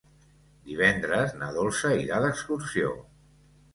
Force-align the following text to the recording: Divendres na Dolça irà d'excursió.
Divendres 0.69 1.37
na 1.41 1.49
Dolça 1.57 1.93
irà 2.07 2.23
d'excursió. 2.25 2.99